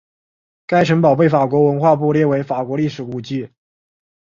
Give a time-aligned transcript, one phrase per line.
[0.65, 3.51] 该城堡被法国文化部列为法国历史古迹。